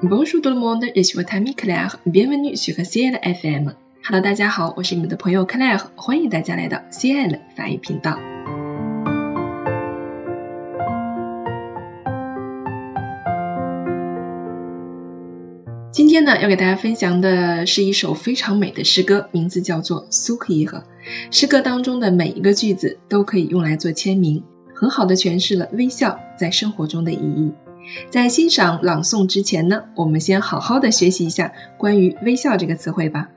[0.00, 1.98] Bonjour tout le monde, je suis votre ami Claire.
[2.06, 3.74] Bienvenue sur CL FM.
[4.04, 8.16] Hello，大家好，我是你们的朋友 Claire，欢迎大家来到 CL 法语频道。
[15.90, 20.66] 今天呢，要给大家分享的是一首非常美的诗歌，名字叫做《Sourire》。
[21.32, 24.44] 诗歌当中的每一个句子都可以用来做签名，
[24.76, 27.52] 很好的诠释了微笑在生活中的意义。
[28.10, 33.30] 在欣赏朗诵之前呢，我们先好好的学习一下关于微笑这个词汇吧。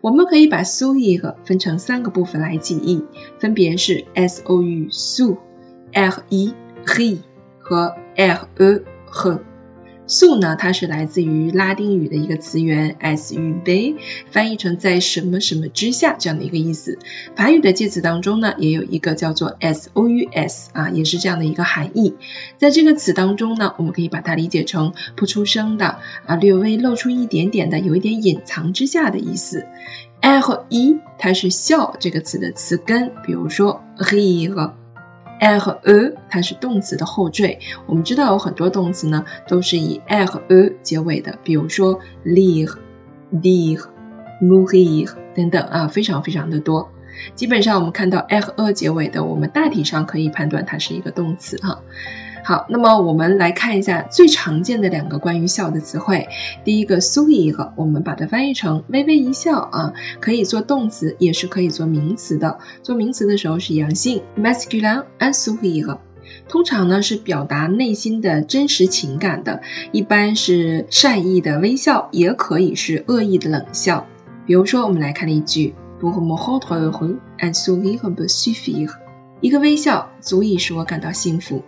[0.00, 3.04] 我们可以把 s o e 和分成三个部分来记忆，
[3.38, 6.54] 分别是 s o u sou，r e
[7.60, 9.40] 和 r e r。
[10.08, 13.96] 素呢，它是来自于拉丁语的一个词源 s u b，
[14.30, 16.98] 翻译成在什么什么之下这样的一个意思。
[17.36, 22.14] 法语的介词当中呢，也有一个叫做 s o u s 啊，也是这样的一个含义。
[22.56, 29.66] 在这个词当中呢，我们可以把它理解成不出声的啊，略微露出一点点的，有一点隐藏之下的意思。
[30.22, 34.72] l 和 e 它是笑这个词的词根，比如说 rire。
[35.40, 42.70] E 和 e 它是动词的后缀，我们知道有很多动词呢都是以 e 和 e 结尾的，比如说 l i v
[43.30, 43.86] e、dire、
[44.42, 46.90] move 等等啊，非常非常的多。
[47.34, 51.82] 基本上我们看到 e 和 e 结尾的，我们大体上可以判断它是一个动词哈。
[52.48, 56.28] 好，那么我们来看一下最常见的两个关于笑的词汇。
[56.64, 62.58] 第一个 sourir，我们把它翻译成微微一笑啊，可以做动词，也是可以做名词的。
[62.82, 65.98] 做名词的时候是阳性，masculine and sourire。
[66.48, 69.60] 通常呢是表达内心的真实情感的，
[69.92, 74.06] 一般是善意的微笑，也可以是恶意的冷笑。
[74.46, 76.34] 比如说，我们来看例句：Mon
[77.52, 78.88] sourire me suffit。
[79.42, 81.62] 一个微笑足以使我感到幸福。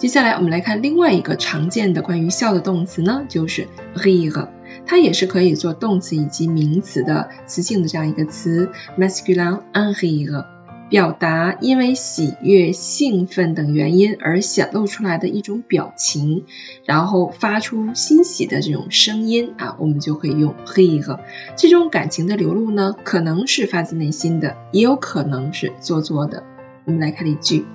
[0.00, 4.48] 接下来我们来看另外一个常见的关于笑的动词呢，就是 rire，
[4.86, 10.46] 它也是可以做动词以及名词的词性的这样一个词，masculine un rire，
[10.88, 16.46] 表达因为喜悦、兴奋等原因而显露出来的一种表情，
[16.86, 21.18] 然后发出欣喜的这种声音啊，我们就可以用 rire。
[21.56, 26.42] 这种感情的流露呢，可能是发自内心的，也有可能是做作的。
[26.86, 27.66] 我们来看例句。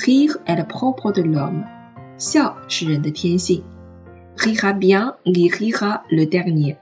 [0.00, 1.64] Rire est le propre de l'homme，
[2.18, 3.64] 笑是人的天性。
[4.36, 6.76] Rira bien, rira le dernier。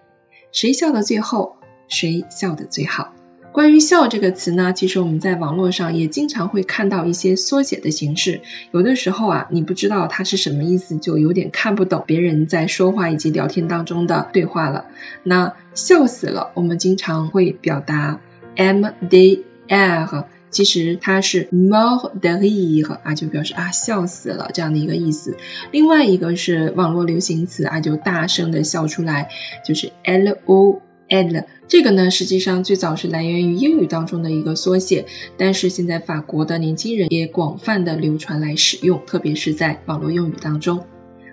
[0.53, 1.57] 谁笑的最后，
[1.89, 3.15] 谁笑的最好。
[3.53, 8.43] 关于笑这个词呢，其实我们在网络上也经常会看到一些缩写的形式。
[8.71, 14.85] 有的时候啊，你不知道它是什么意思，就有点看不懂别人在说话以及聊天当中的对话了。
[15.23, 18.21] 那笑死了，我们经常会表达
[18.57, 20.27] m d r。
[20.51, 25.37] 其实它是 mort de rire 啊，就表示啊笑死了这样的一个意思。
[25.71, 29.29] 另外一个是网络流行词啊，就大声的笑出来，
[29.67, 31.45] 就是 l o l。
[31.69, 40.85] 这个呢，实际上最早是来源于英语当中的一个缩写，但是现在法国的年轻人也广泛的流传来使用，特别是在网络用语当中。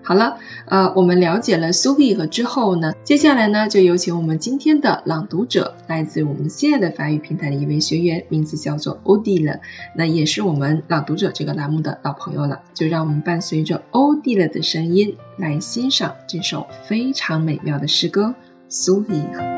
[0.03, 9.62] 好了，呃，我们了解了苏菲和之后呢，接下来呢，就有请我们今天的朗读者，来自我们心爱的法语平台的一位学员，名字叫做欧弟了
[9.96, 12.62] 那也是我们朗读者这个栏目的老朋友了。
[12.74, 18.36] 就让我们伴随着欧弟了的声音来欣赏这首非常美妙的诗歌
[18.68, 19.53] 苏菲。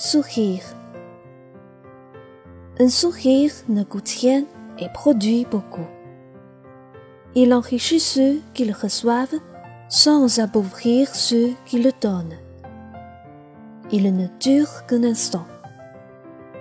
[0.00, 0.62] Sourire.
[2.78, 4.44] Un sourire ne coûte rien
[4.78, 5.88] et produit beaucoup.
[7.34, 9.40] Il enrichit ceux qui le reçoivent
[9.88, 12.38] sans appauvrir ceux qui le donnent.
[13.90, 15.46] Il ne dure qu'un instant,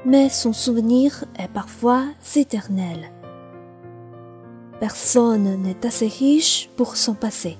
[0.04, 2.06] mais son souvenir est parfois
[2.36, 3.12] éternel.
[4.80, 7.60] Personne n'est assez riche pour son passé.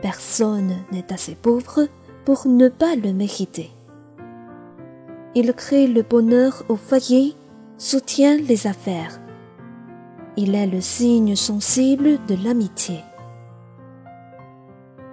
[0.00, 1.88] Personne n'est assez pauvre
[2.24, 3.70] pour ne pas le mériter.
[5.34, 7.34] Il crée le bonheur au foyer,
[7.78, 9.18] soutient les affaires.
[10.36, 13.00] Il est le signe sensible de l'amitié.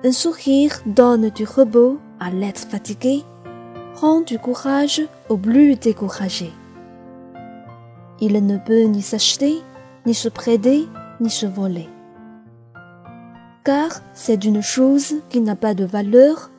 [0.03, 3.23] Un sourire donne du repos à l'être fatigué,
[3.95, 6.51] rend du courage au plus découragé.
[8.19, 9.61] Il ne peut ni s'acheter,
[10.05, 10.87] ni se prêter,
[11.21, 11.87] ni se voler.
[13.63, 16.51] Car c'est une chose qui n'a pas de valeur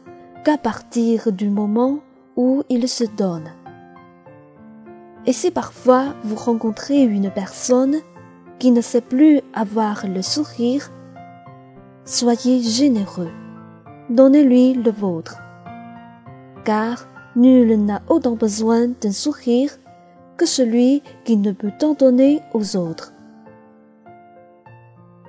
[0.44, 2.00] qu'à partir du moment
[2.36, 3.50] où il se donne.
[5.30, 7.98] Et si parfois vous rencontrez une personne
[8.58, 10.90] qui ne sait plus avoir le sourire,
[12.04, 13.30] soyez généreux,
[14.08, 15.40] donnez-lui le vôtre.
[16.64, 17.06] Car
[17.36, 19.70] nul n'a autant besoin d'un sourire
[20.36, 23.12] que celui qui ne peut en donner aux autres.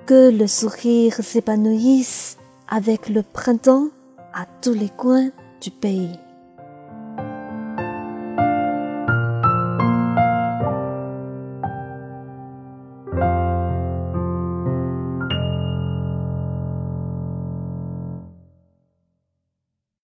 [0.06, 2.38] Que le sourire s'épanouisse
[2.68, 3.86] avec le printemps
[4.34, 6.18] à tous les coins du pays.